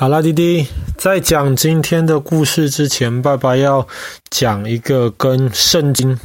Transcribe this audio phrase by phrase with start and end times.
[0.00, 0.64] 好啦，弟弟，
[0.96, 3.84] 在讲今天的故事之前，爸爸要
[4.30, 6.16] 讲一个跟圣经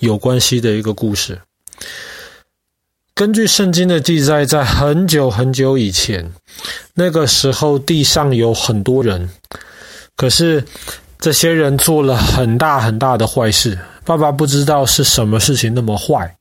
[0.00, 1.40] 有关系的一个故事。
[3.14, 6.28] 根据圣经的记载，在很久很久以前，
[6.94, 9.30] 那个时候地上有很多人，
[10.16, 10.64] 可是
[11.20, 13.78] 这些人做了很大很大的坏事。
[14.04, 16.36] 爸爸不知道是什么事情那么坏，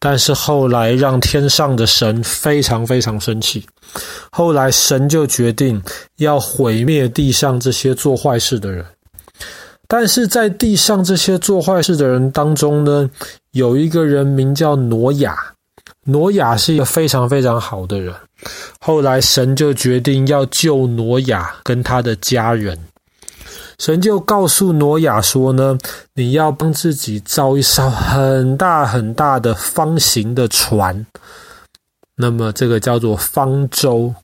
[0.00, 3.64] 但是后来让天上的神非常非常生气。
[4.32, 5.80] 后来神就决定
[6.16, 8.84] 要毁灭地上这些做坏事的人。
[9.86, 13.10] 但是在地上这些做坏事的人当中呢，
[13.52, 15.36] 有一个人名叫挪亚。
[16.06, 18.14] 挪亚是一个非常非常好的人，
[18.80, 22.78] 后来神就决定要救挪亚跟他的家人。
[23.80, 25.78] 神就告诉挪亚说呢，
[26.12, 31.06] 你要帮自己造一艘很大很大的方形的船，
[32.16, 34.14] 那么这个叫做方舟。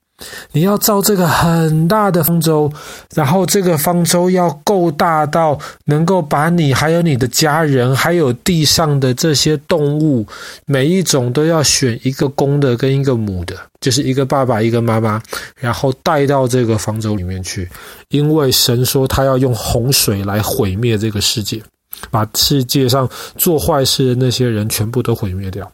[0.52, 2.72] 你要造这个很大的方舟，
[3.14, 10.26] 然后这个方舟要够大到能够把你还有你的家人，还有地上的这些动物，
[10.64, 15.20] 每一种都要选一个公的跟一个母的，就是一个爸爸一个妈妈，
[15.60, 17.68] 然后带到这个方舟里面去。
[18.08, 21.62] 因为神说他要用洪水来毁灭这个世界，
[22.10, 25.70] 把世界上做坏事的那些人全部都毁灭掉。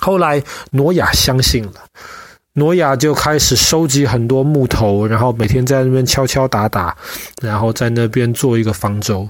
[0.00, 1.72] 后来挪亚相信了。
[2.54, 6.94] 挪亚就开始收集很多木头，然后每天在那边敲敲打打，
[7.40, 9.26] 然后在那边做一个方舟。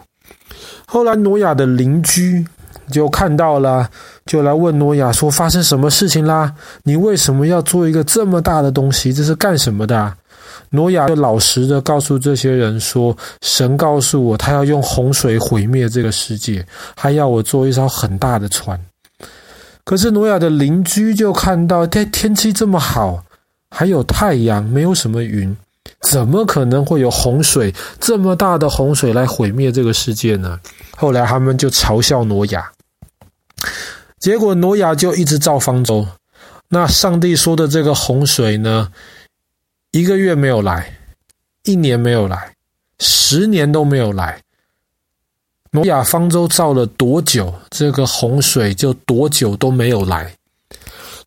[0.86, 2.44] 后来挪亚的邻居
[2.90, 3.88] 就看到了，
[4.26, 6.52] 就来问挪亚说：“发生什么事情啦？
[6.82, 9.12] 你为什么要做一个这么大的东西？
[9.12, 10.12] 这是干什么的？”
[10.70, 18.78] 挪亚就老实的告诉这些人说：“神告诉我，他要用洪水毁灭这个世界，还要我做一艘很大的船。”
[19.84, 23.25] 可是挪亚的邻居就看到天天气这么好，
[23.70, 25.56] 还有太阳，没有什么云，
[26.00, 30.61] 怎么可能会有洪水，这么大的洪水来毁灭这个世界呢？
[30.97, 32.70] 后来他们就嘲笑挪亚，
[34.18, 36.06] 结果挪亚就一直造方舟。
[36.68, 38.90] 那上帝说的这个洪水呢，
[39.90, 40.96] 一个月没有来，
[41.64, 42.55] 一年没有来，
[43.01, 44.40] 十年都没有来。
[45.74, 50.30] 挪亚方舟造了多久，这个洪水就多久都没有来，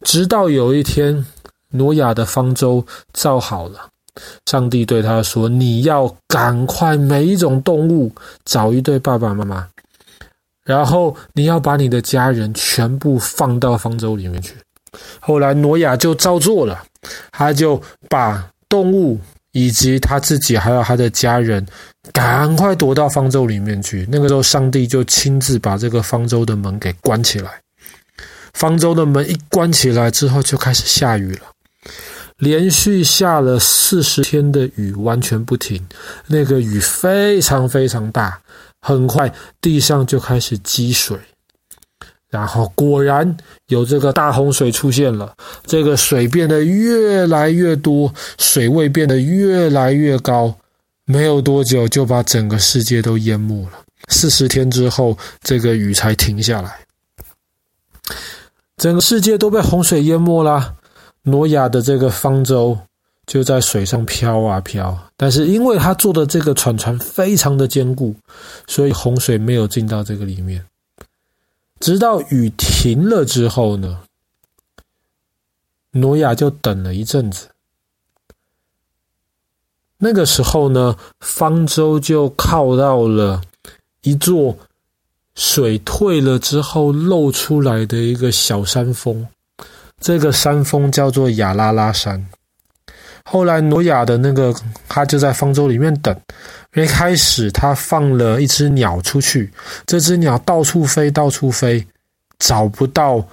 [0.02, 1.26] 直到有一天，
[1.70, 3.90] 挪亚的方舟造好了，
[4.46, 8.12] 上帝对他说：“你要赶快每一种动物
[8.46, 9.68] 找一对爸爸妈妈，
[10.64, 14.54] 然后你要把你的家人全部放到方舟里面去。”
[15.20, 16.84] 后来挪亚就照做了，
[17.32, 19.20] 他就把动物。
[19.56, 21.66] 以及他自己还有他的家人，
[22.12, 24.06] 赶快躲到方舟里面去。
[24.12, 27.62] 那个时候，上帝就亲自把这个方舟的门给关起来。
[28.54, 31.48] 方舟的门一关起来之后，就开始下雨了，
[32.40, 35.82] 连续下了四十天的雨，完全不停。
[36.28, 38.38] 那个雨非常非常大，
[38.82, 41.18] 很快地上就开始积水。
[42.30, 43.38] 然后果然
[43.68, 45.34] 有这个大洪水出现了，
[45.66, 50.56] 这个水变得越来越多，水位变得越来越高，
[51.06, 53.72] 没有多久就把整个世界都淹没了。
[54.10, 56.80] 四十天之后，这个雨才停下来，
[58.78, 60.76] 整个世界都被洪水淹没了。
[61.24, 62.78] 挪亚的这个方舟
[63.26, 68.16] 就在水上飘啊飘，但是因为他做的这个船船非常的坚固，
[68.68, 70.64] 所以洪水没有进到这个里面。
[71.80, 74.00] 直到雨停了之后呢，
[75.92, 77.50] 挪亚就等了一阵子。
[79.98, 83.42] 那个时候呢，方舟就靠到了
[84.02, 84.58] 一座
[85.36, 89.28] 水退了之后露出来的一个小山峰，
[90.00, 92.28] 这个山峰叫做亚拉拉山。
[93.24, 94.54] 后来挪亚的那个
[94.88, 96.16] 他就在方舟里面等。
[96.76, 99.52] 一开始他放了一只鸟出去，
[99.86, 101.86] 这只鸟到处飞，到处飞，
[102.38, 103.26] 找不到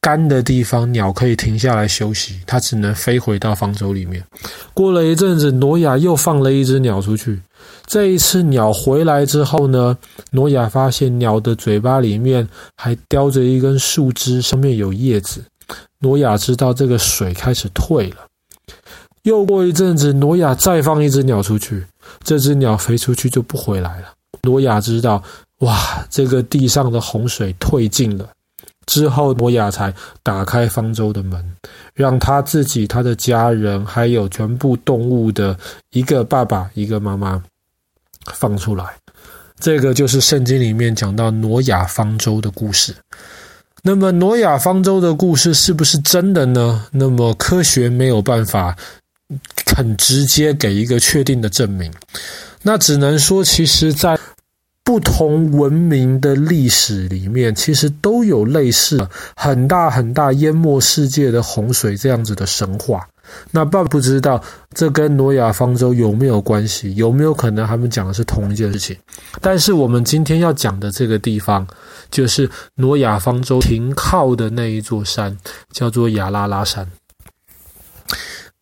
[0.00, 4.22] 干的地方，鸟可以停下来休息，它只能飞回到方舟里面。
[4.74, 7.40] 过了一阵子，挪亚又放了一只鸟出去。
[7.86, 9.96] 这一次鸟回来之后呢，
[10.30, 12.46] 挪亚发现鸟的嘴巴里面
[12.76, 15.42] 还叼着一根树枝，上面有叶子。
[16.00, 18.16] 挪亚知道这个水开始退了。
[19.22, 21.84] 又过一阵子，挪亚再放一只鸟出去，
[22.22, 24.12] 这只鸟飞出去就不回来了。
[24.42, 25.22] 挪亚知道，
[25.60, 28.28] 哇，这个地上的洪水退尽了。
[28.86, 29.92] 之后，挪亚才
[30.22, 31.44] 打开方舟的门，
[31.94, 35.58] 让他自己、他的家人，还有全部动物的
[35.90, 37.42] 一个爸爸、一个妈妈
[38.32, 38.84] 放出来。
[39.58, 42.94] 这个就是圣经里面讲到挪亚方舟的故事。
[43.82, 46.86] 那么，挪亚方舟的故事是不是真的呢？
[46.92, 48.76] 那么，科学没有办法。
[49.74, 51.92] 很直接给一个确定的证明。
[52.62, 54.18] 那只能说，其实，在
[54.84, 63.06] 不同文明的历史里面，其实都有类似很大很大淹没世界的洪水这样子的神话。
[63.50, 64.40] 那爸爸不知道
[64.74, 68.96] 这跟挪亚方舟有没有关系，有没有可能他们讲的是同一件事情？
[69.40, 71.66] 但是我们今天要讲的这个地方，
[72.08, 75.36] 就是挪亚方舟停靠的那一座山，
[75.72, 76.88] 叫做亚拉拉山。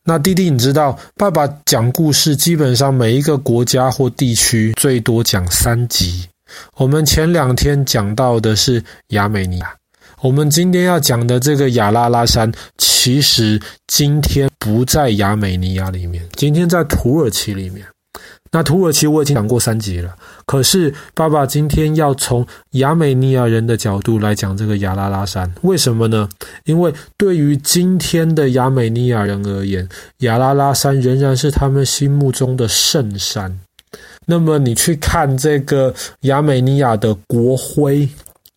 [0.07, 6.29] 那弟弟，你知道，爸爸讲故事基本上每一个国家或地区最多讲三集。
[6.77, 9.75] 我们前两天讲到的是亚美尼亚，
[10.21, 17.83] 我们今天要讲的这个亚拉拉山，其实今天不在亚美尼亚里面，今天在土耳其里面。
[18.55, 20.15] 那土耳其我已经讲过三集了，
[20.47, 26.29] 可是爸爸今天要从亚美尼亚人的角度来讲这个亚拉拉山，为什么呢？
[26.65, 33.59] 因为对于今天的亚美尼亚人而言，亚拉拉山仍然是他们心目中的圣山。
[34.25, 38.09] 那么你去看这个亚美尼亚的国徽，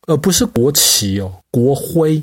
[0.05, 2.21] 而不是国旗哦，国徽，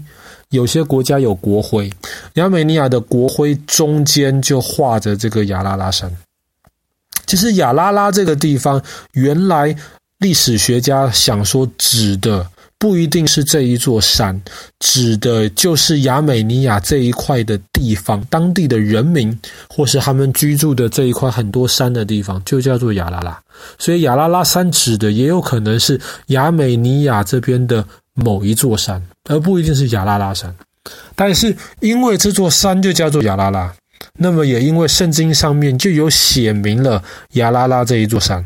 [0.50, 1.90] 有些国家有国徽，
[2.34, 6.08] 亚美尼亚的国徽中间就画着这个亚拉拉山。
[7.26, 8.80] 其实亚拉拉这个地方，
[9.12, 9.74] 原来
[10.18, 12.46] 历史学家想说指的
[12.78, 14.40] 不一定是这一座山，
[14.78, 19.36] 指的就是亚美尼亚这一块的地方，当地的人民
[19.68, 23.38] 或是他们居住的这一块很多山的地方，就叫做亚拉拉。
[23.78, 27.84] 所以亚拉拉山指的也有可能是亚美尼亚这边的
[28.14, 30.54] 某一座山，而不一定是亚拉拉山。
[31.14, 33.74] 但是因为这座山就叫做亚拉拉。
[34.18, 37.02] 那么也因为圣经上面就有写明了
[37.32, 38.44] 亚拉拉这一座山，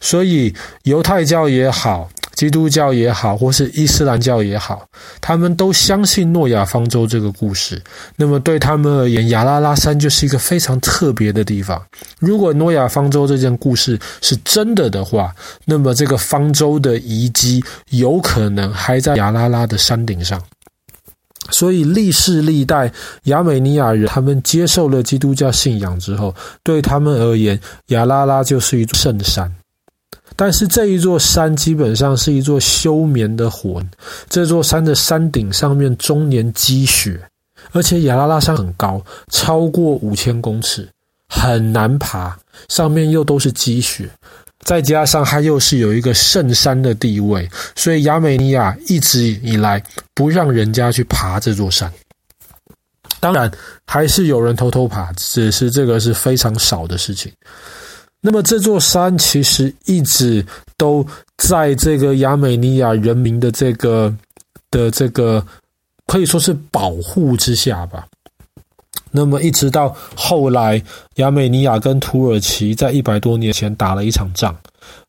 [0.00, 4.86] 所以犹太教也好，基督教也好，或是伊斯兰教也好，
[5.22, 7.82] 他们都相信诺亚方舟这个故事。
[8.16, 11.82] 那么对他们而言，亚拉拉山就是一个非常特别的地方。
[12.18, 15.34] 如果诺亚方舟这件故事是真的的话，
[15.64, 20.38] 那么这个方舟的遗迹有可能还在亚拉拉的山顶上。
[21.50, 22.92] 所以历世历代
[23.24, 29.52] 亚美尼亚人，他们接受了基督教信仰之后，对他们而言，亚拉拉就是一座圣山。
[30.34, 33.88] 但是这一座山基本上是一座休眠的魂。
[34.28, 37.18] 这座山的山顶上面终年积雪，
[37.72, 40.86] 而且亚拉拉山很高，超过五千公尺，
[41.28, 42.36] 很难爬，
[42.68, 44.10] 上面又都是积雪。
[44.66, 49.80] 再加上它又是有一个圣山的地位，所以亚美尼亚一直以来
[50.12, 51.90] 不让人家去爬这座山。
[53.20, 53.50] 当然，
[53.86, 57.32] 还是有人偷偷爬，只是这个是非常少的事情。
[58.20, 60.44] 那么这座山其实一直
[60.76, 61.06] 都
[61.38, 64.12] 在这个亚美尼亚人民的这个
[64.72, 65.44] 的这个
[66.08, 68.04] 可以说是保护之下吧。
[69.12, 70.82] 那么一直到后来，
[71.16, 74.54] 亚美尼亚跟土耳其在一百多年前打了一场仗，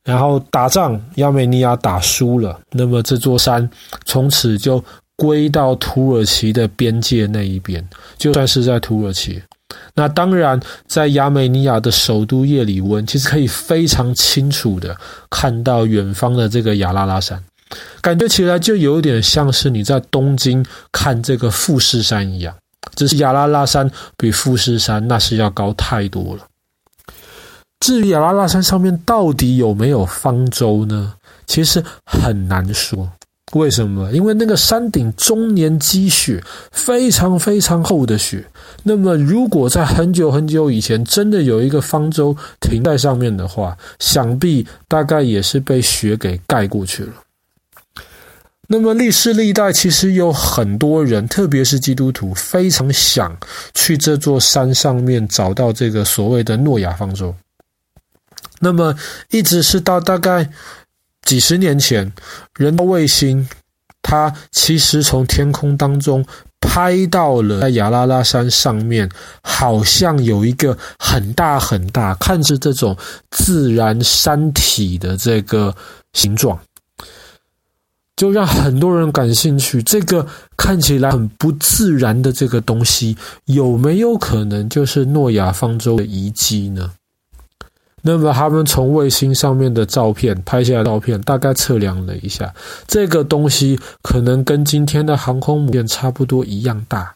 [0.04, 3.70] 然后打仗，亚美尼亚打输了，那么这座山
[4.06, 4.84] 从此就
[5.16, 7.86] 归到土耳其的边界那一边，
[8.18, 9.42] 就算是在土耳其。
[9.94, 10.58] 那当然，
[10.88, 14.96] 在亚美尼亚的首都叶里温，其实可以非常清楚的
[15.30, 17.44] 看到远方的这个亚拉拉山，
[18.00, 22.56] 感觉起来就有点像是你在东京看这个富士山一样。
[22.98, 26.42] 只是亚拉拉山比富士山那是要高太多了。
[27.80, 31.14] 至于亚拉拉山上面到底有没有方舟呢？
[31.46, 33.10] 其实很难说。
[33.54, 34.12] 为什么？
[34.12, 38.44] 因为那个山顶终年积雪，非常非常厚的雪。
[38.84, 47.14] 那么，如果在很久很久以前真的有一个方舟停在上面的话，想必大概也是被雪给盖过去了。
[48.70, 53.36] 那么历世历代其实有很多人，特别是基督徒，非常想
[53.74, 57.34] 去这座山上面找到这个所谓的诺亚方舟。
[58.60, 58.94] 那么
[59.30, 60.50] 一直是到大概
[61.22, 62.12] 几十年前，
[62.56, 63.48] 人造卫星
[64.02, 66.26] 它其实从天空当中
[66.60, 69.10] 拍到了在亚拉拉山上面，
[69.42, 72.98] 好像有一个很大很大，看着这种
[73.32, 75.74] 自然山体的这个
[76.14, 76.60] 形状。
[78.18, 80.26] 就让很多人感兴趣，这个
[80.58, 86.92] 看起来很不自然的这个东西，有没有可能就是诺亚方舟的遗迹呢？
[88.02, 92.54] 那么他们从卫星上面的照片拍下来照片，大概测量了一下，
[92.88, 97.14] 这个东西可能跟今天的航空母舰差不多一样大，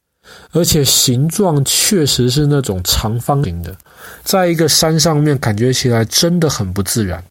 [0.52, 3.76] 而且形状确实是那种长方形的，
[4.24, 7.24] 在一个山上面感觉起来真的很不自然。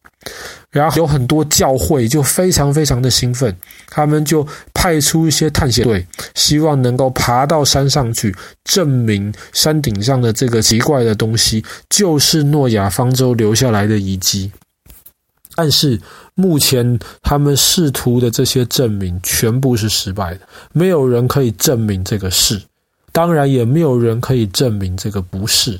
[0.70, 3.56] 然后有很多教会就非常非常的兴奋，
[3.88, 8.34] 他们就派出一些探险队，希望能够爬到山上去，
[8.64, 14.50] 证明山顶上的这个奇怪的东西就是诺亚方舟留下来的遗迹。
[15.56, 16.00] 但是
[16.34, 20.40] 目前他们试图的这些证明全部是失败的，
[20.72, 22.60] 没有人可以证明这个是，
[23.10, 25.78] 当然也没有人可以证明这个不是。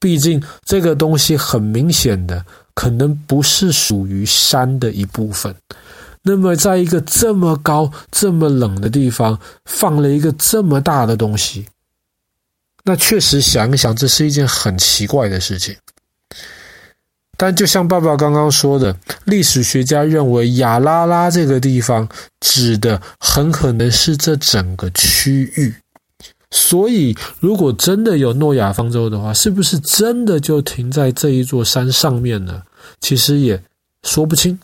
[0.00, 2.44] 毕竟这个东西很明显的
[2.74, 5.54] 可能不是属于山的一部分。
[6.22, 11.66] 那么，在一个这么高、这么冷的地方放了一个这么大的东西，
[12.84, 15.74] 那确实想一想，这是一件很奇怪的事情。
[17.36, 25.74] 但就像爸爸刚刚说的，历史学家认为亚拉拉这个地方指的很可能是这整个区域。
[26.54, 32.62] 所以，如果真的有诺亚方舟的话，是不是真的就停在这一座山上面呢？
[33.00, 33.60] 其实也
[34.02, 34.60] 说不清。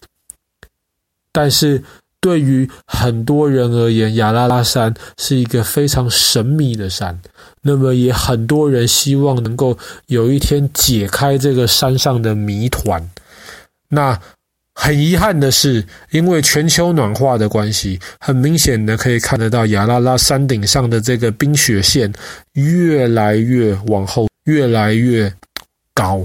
[1.33, 1.83] 但是
[2.21, 7.19] 对于很多人而言，亚拉拉山是一个非常神秘的山。
[7.63, 9.77] 那么，也很多人希望能够
[10.07, 13.11] 有一天解开这个山上的谜团。
[13.89, 14.21] 那。
[14.81, 22.11] 很遗憾的是，因为全球暖化的关系，很明显的可以看得到亚拉拉山顶上的这个冰雪线
[22.53, 25.31] 越来越往后，越来越
[25.93, 26.25] 高。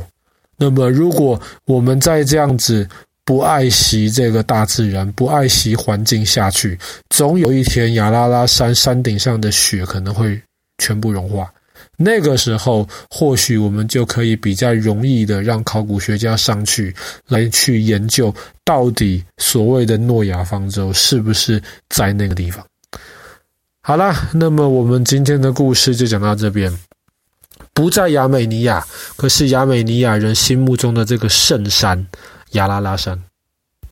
[0.55, 2.87] 那么，如果我们再这样子
[3.25, 6.77] 不爱惜这个大自然，不爱惜环境下去，
[7.09, 10.39] 总有一天亚拉拉山山顶上的雪可能会
[10.77, 11.51] 全部融化。
[11.97, 16.93] 那个时候，或许我们就可以比较容易的让考古学家上去
[17.27, 18.33] 来去研究，
[18.65, 22.65] 到底所谓的诺亚方舟是不是在那个地方。
[23.81, 26.71] 好啦，那么我们今天的故事就讲到这边。
[27.73, 28.85] 不在亚美尼亚，
[29.15, 32.05] 可是亚美尼亚人心目中的这个圣山——
[32.53, 33.19] 亚拉拉山。